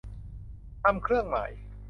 [0.83, 1.51] ทำเครื่องหมาย